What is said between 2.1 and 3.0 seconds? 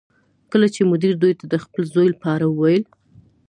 په اړه وویل